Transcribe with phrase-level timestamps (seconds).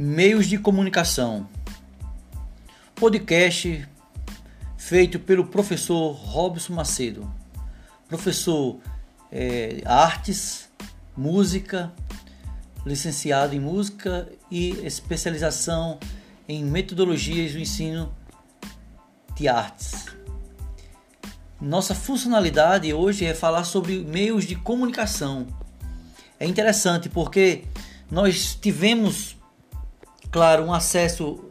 [0.00, 1.48] Meios de comunicação.
[2.94, 3.84] Podcast
[4.76, 7.28] feito pelo professor Robson Macedo.
[8.06, 8.78] Professor
[9.32, 10.70] é, artes,
[11.16, 11.92] música,
[12.86, 15.98] licenciado em música e especialização
[16.48, 18.14] em metodologias do ensino
[19.34, 20.04] de artes.
[21.60, 25.48] Nossa funcionalidade hoje é falar sobre meios de comunicação.
[26.38, 27.64] É interessante porque
[28.08, 29.37] nós tivemos
[30.30, 31.44] claro, um acesso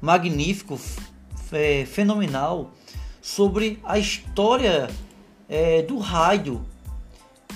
[0.00, 0.78] magnífico,
[1.52, 2.72] é, fenomenal
[3.20, 4.88] sobre a história
[5.48, 6.64] é, do rádio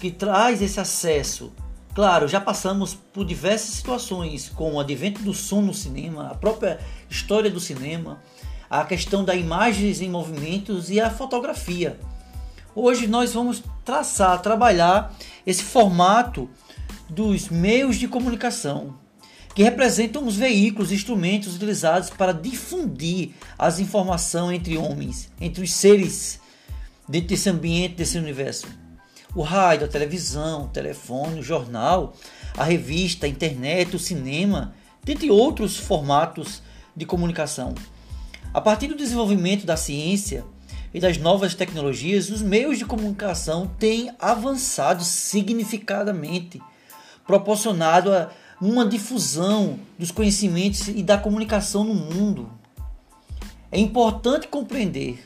[0.00, 1.52] que traz esse acesso.
[1.94, 6.80] Claro, já passamos por diversas situações, com o advento do som no cinema, a própria
[7.08, 8.22] história do cinema,
[8.68, 12.00] a questão da imagens em movimentos e a fotografia.
[12.74, 15.14] Hoje nós vamos traçar, trabalhar
[15.46, 16.48] esse formato
[17.10, 18.94] dos meios de comunicação,
[19.54, 26.40] que representam os veículos instrumentos utilizados para difundir as informações entre homens, entre os seres
[27.08, 28.66] dentro desse ambiente, desse universo.
[29.34, 32.14] O rádio, a televisão, o telefone, o jornal,
[32.56, 36.62] a revista, a internet, o cinema, dentre outros formatos
[36.94, 37.74] de comunicação.
[38.52, 40.44] A partir do desenvolvimento da ciência
[40.92, 46.60] e das novas tecnologias, os meios de comunicação têm avançado significadamente,
[47.26, 48.30] proporcionado a
[48.62, 52.48] uma difusão dos conhecimentos e da comunicação no mundo.
[53.72, 55.18] É importante compreender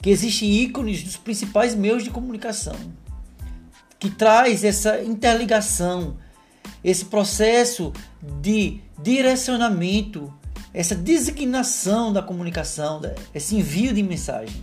[0.00, 2.74] que existem ícones dos principais meios de comunicação
[3.98, 6.16] que traz essa interligação,
[6.82, 7.92] esse processo
[8.40, 10.32] de direcionamento,
[10.72, 13.02] essa designação da comunicação,
[13.34, 14.62] esse envio de mensagem.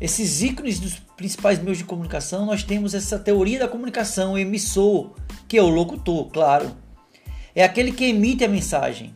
[0.00, 5.10] Esses ícones dos principais meios de comunicação, nós temos essa teoria da comunicação, o emissor,
[5.48, 6.81] que é o locutor, claro
[7.54, 9.14] é aquele que emite a mensagem.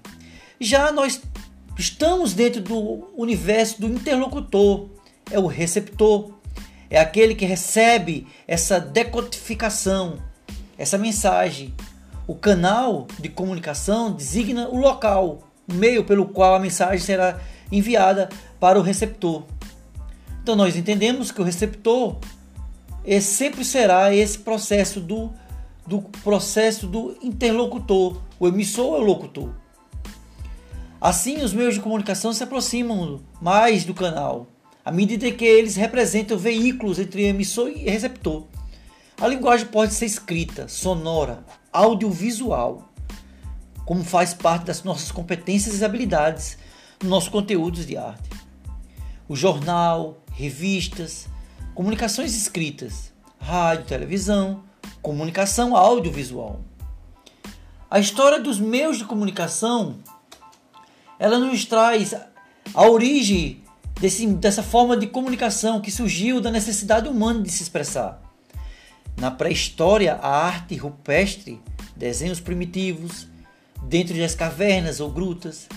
[0.61, 1.21] Já nós
[1.79, 4.89] estamos dentro do universo do interlocutor,
[5.31, 6.33] é o receptor,
[6.89, 10.19] é aquele que recebe essa decodificação,
[10.79, 11.75] essa mensagem.
[12.27, 18.29] O canal de comunicação designa o local, o meio pelo qual a mensagem será enviada
[18.61, 19.45] para o receptor.
[20.43, 22.17] Então nós entendemos que o receptor
[23.21, 25.33] sempre será esse processo do
[25.87, 28.21] do processo do interlocutor.
[28.39, 29.51] O emissor é o locutor.
[31.01, 34.47] Assim, os meios de comunicação se aproximam mais do canal,
[34.85, 38.45] à medida que eles representam veículos entre emissor e receptor.
[39.21, 42.93] A linguagem pode ser escrita, sonora, audiovisual,
[43.85, 46.59] como faz parte das nossas competências e habilidades
[47.01, 48.29] nos nossos conteúdos de arte.
[49.29, 51.29] O jornal, revistas,
[51.75, 54.65] comunicações escritas, rádio, televisão,
[55.07, 56.59] comunicação audiovisual.
[57.89, 59.99] A história dos meios de comunicação
[61.17, 62.13] ela nos traz
[62.75, 63.63] a origem
[64.01, 68.21] desse, dessa forma de comunicação que surgiu da necessidade humana de se expressar.
[69.17, 71.63] Na pré-história, a arte rupestre,
[71.95, 73.29] desenhos primitivos,
[73.85, 75.69] dentro das cavernas ou grutas,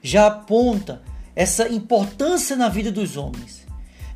[0.00, 1.02] já aponta
[1.34, 3.66] essa importância na vida dos homens.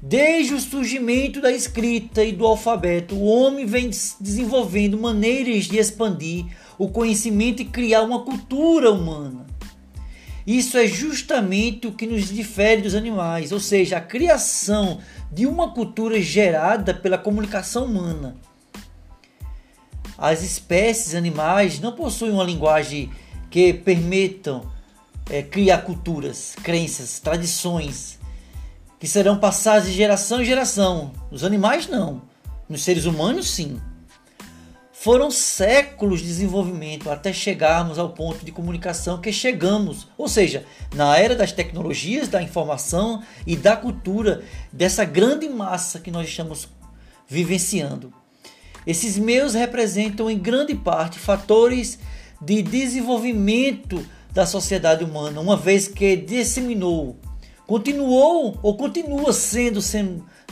[0.04, 3.88] Desde o surgimento da escrita e do alfabeto, o homem vem
[4.20, 6.44] desenvolvendo maneiras de expandir
[6.76, 9.46] o conhecimento e criar uma cultura humana.
[10.44, 14.98] Isso é justamente o que nos difere dos animais, ou seja, a criação
[15.30, 18.34] de uma cultura gerada pela comunicação humana.
[20.18, 23.08] As espécies animais não possuem uma linguagem
[23.48, 24.68] que permitam
[25.30, 28.20] é, criar culturas, crenças, tradições
[29.02, 31.10] que serão passadas de geração em geração.
[31.28, 32.22] Os animais não.
[32.68, 33.80] Nos seres humanos, sim.
[34.92, 40.64] Foram séculos de desenvolvimento até chegarmos ao ponto de comunicação que chegamos, ou seja,
[40.94, 46.68] na era das tecnologias, da informação e da cultura, dessa grande massa que nós estamos
[47.26, 48.14] vivenciando.
[48.86, 51.98] Esses meios representam em grande parte fatores
[52.40, 57.16] de desenvolvimento da sociedade humana, uma vez que disseminou
[57.66, 59.80] continuou ou continua sendo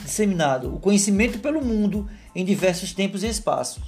[0.03, 3.83] disseminado o conhecimento pelo mundo em diversos tempos e espaços.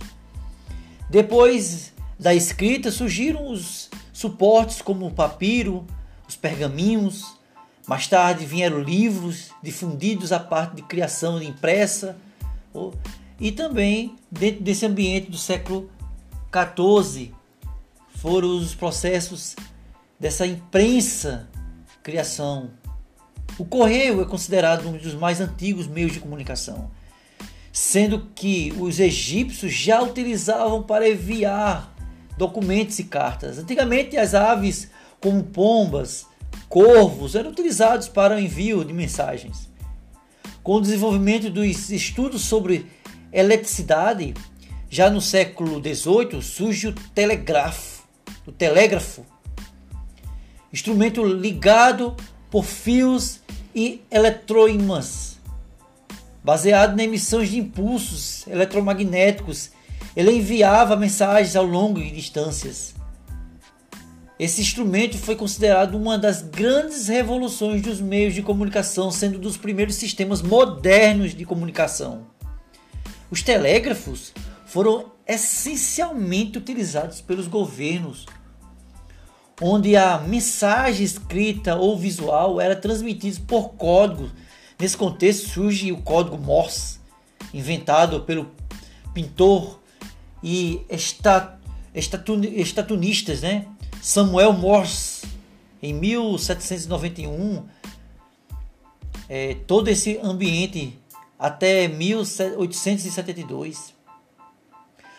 [1.10, 5.86] Depois da escrita surgiram os suportes como o papiro,
[6.28, 7.36] os pergaminhos,
[7.86, 12.18] mais tarde vieram livros difundidos a parte de criação de impressa.
[13.40, 15.90] E também dentro desse ambiente do século
[16.52, 17.34] XIV
[18.16, 19.56] foram os processos
[20.19, 21.50] dessa imprensa
[22.02, 22.69] criação
[23.58, 26.90] o correio é considerado um dos mais antigos meios de comunicação,
[27.72, 31.94] sendo que os egípcios já utilizavam para enviar
[32.38, 33.60] documentos e cartas.
[33.60, 34.90] Antigamente, as aves,
[35.20, 36.26] como pombas,
[36.68, 39.70] corvos, eram utilizados para o envio de mensagens.
[40.64, 42.88] Com o desenvolvimento dos estudos sobre
[43.32, 44.34] eletricidade,
[44.90, 48.04] já no século XVIII surge o telégrafo,
[48.46, 49.26] o telégrafo,
[50.72, 52.16] instrumento ligado
[52.50, 53.43] por fios
[53.75, 55.38] e eletroímãs,
[56.44, 59.72] baseado na emissão de impulsos eletromagnéticos.
[60.16, 62.94] Ele enviava mensagens ao longo de distâncias.
[64.38, 69.58] Esse instrumento foi considerado uma das grandes revoluções dos meios de comunicação, sendo um dos
[69.58, 72.28] primeiros sistemas modernos de comunicação.
[73.31, 74.34] Os telégrafos
[74.66, 78.26] foram essencialmente utilizados pelos governos,
[79.62, 84.30] onde a mensagem escrita ou visual era transmitida por código.
[84.80, 87.00] Nesse contexto surge o código Morse,
[87.54, 88.50] inventado pelo
[89.14, 89.80] pintor
[90.42, 90.82] e
[92.56, 93.68] estatunistas, né?
[94.02, 95.28] Samuel Morse,
[95.82, 97.66] em 1791,
[99.30, 101.00] é, todo esse ambiente
[101.40, 103.94] até 1872.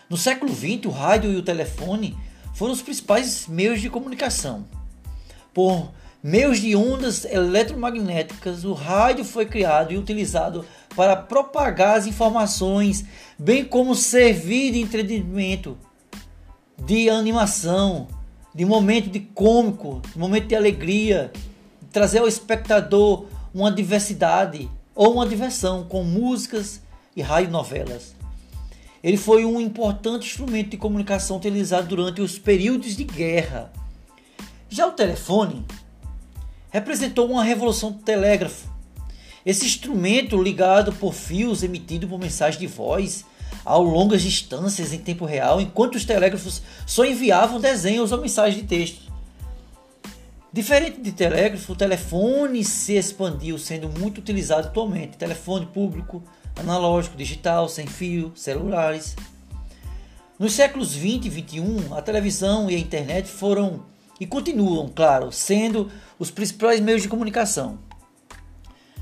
[0.09, 2.17] No século XX, o rádio e o telefone
[2.55, 4.65] foram os principais meios de comunicação.
[5.53, 5.91] Por
[6.23, 10.65] meios de ondas eletromagnéticas, o rádio foi criado e utilizado
[10.97, 13.05] para propagar as informações,
[13.39, 15.77] bem como servir de entretenimento,
[16.79, 18.09] de animação,
[18.55, 21.33] de momento de cômico, de momento de alegria,
[21.93, 26.81] trazer ao espectador uma diversidade ou uma diversão com músicas
[27.17, 28.15] e radionovelas.
[29.05, 33.71] Ele foi um importante instrumento de comunicação utilizado durante os períodos de guerra.
[34.71, 35.62] Já o telefone
[36.71, 38.67] representou uma revolução do telégrafo.
[39.45, 43.27] Esse instrumento ligado por fios emitido por mensagem de voz
[43.62, 48.67] a longas distâncias em tempo real, enquanto os telégrafos só enviavam desenhos ou mensagens de
[48.67, 49.12] texto.
[50.50, 55.19] Diferente de telégrafo, o telefone se expandiu, sendo muito utilizado atualmente.
[55.19, 56.23] Telefone público,
[56.56, 59.17] analógico, digital, sem fio, celulares.
[60.39, 63.83] Nos séculos 20 e 21, a televisão e a internet foram
[64.21, 67.79] e continuam, claro, sendo os principais meios de comunicação.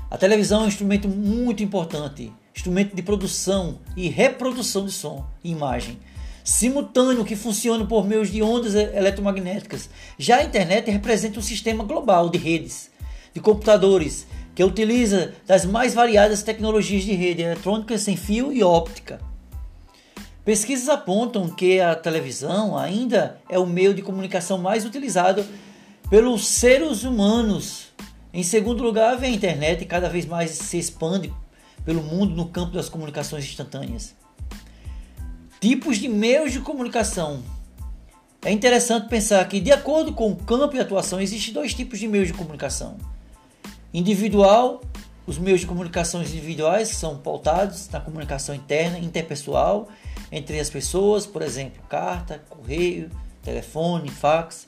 [0.09, 5.51] A televisão é um instrumento muito importante instrumento de produção e reprodução de som e
[5.51, 5.99] imagem,
[6.43, 9.89] simultâneo que funciona por meio de ondas eletromagnéticas.
[10.17, 12.91] Já a internet representa um sistema global de redes,
[13.33, 19.19] de computadores, que utiliza das mais variadas tecnologias de rede eletrônica sem fio e óptica.
[20.45, 25.45] Pesquisas apontam que a televisão ainda é o meio de comunicação mais utilizado
[26.09, 27.87] pelos seres humanos.
[28.33, 31.33] Em segundo lugar, vem a internet cada vez mais se expande
[31.85, 34.13] pelo mundo no campo das comunicações instantâneas.
[35.61, 37.41] Tipos de meios de comunicação.
[38.43, 42.07] É interessante pensar que, de acordo com o campo de atuação, existem dois tipos de
[42.07, 42.97] meios de comunicação.
[43.93, 44.81] Individual,
[45.27, 49.87] os meios de comunicação individuais são pautados na comunicação interna, interpessoal,
[50.31, 53.11] entre as pessoas, por exemplo, carta, correio,
[53.43, 54.67] telefone, fax.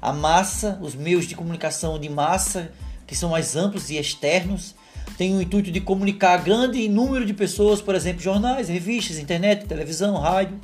[0.00, 2.72] A massa, os meios de comunicação de massa,
[3.06, 4.74] que são mais amplos e externos,
[5.18, 9.66] tem o intuito de comunicar a grande número de pessoas, por exemplo, jornais, revistas, internet,
[9.66, 10.58] televisão, rádio.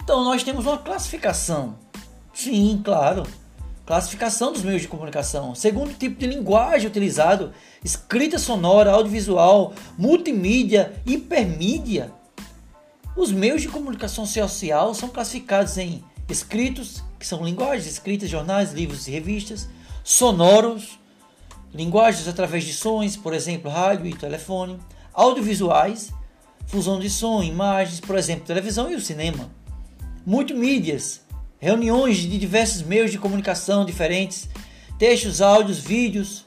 [0.00, 1.76] Então nós temos uma classificação.
[2.32, 3.24] Sim, claro.
[3.86, 5.54] Classificação dos meios de comunicação.
[5.54, 7.52] Segundo tipo de linguagem utilizado,
[7.84, 12.10] escrita sonora, audiovisual, multimídia, hipermídia.
[13.14, 19.06] Os meios de comunicação social são classificados em escritos, que são linguagens escritas, jornais, livros
[19.06, 19.68] e revistas,
[20.02, 20.98] sonoros,
[21.72, 24.78] linguagens através de sons, por exemplo, rádio e telefone,
[25.12, 26.10] audiovisuais,
[26.66, 29.50] fusão de som, imagens, por exemplo, televisão e o cinema,
[30.24, 31.20] multimídias,
[31.64, 34.46] reuniões de diversos meios de comunicação diferentes,
[34.98, 36.44] textos, áudios, vídeos,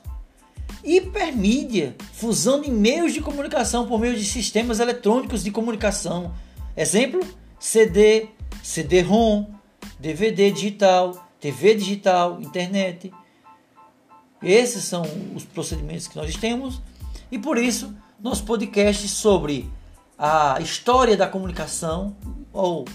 [0.84, 6.36] hipermídia, fusão de meios de comunicação por meio de sistemas eletrônicos de comunicação,
[6.76, 7.20] exemplo,
[7.60, 8.28] CD,
[8.62, 9.48] CD-ROM,
[10.00, 13.12] DVD digital, TV digital, internet,
[14.40, 15.02] esses são
[15.34, 16.80] os procedimentos que nós temos.
[17.32, 19.68] E por isso nosso podcast sobre
[20.16, 22.16] a história da comunicação
[22.54, 22.86] ou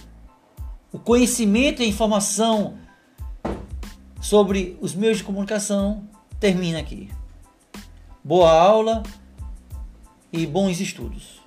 [0.93, 2.79] o conhecimento e a informação
[4.21, 6.09] sobre os meios de comunicação
[6.39, 7.09] termina aqui.
[8.23, 9.03] Boa aula
[10.33, 11.42] e bons estudos.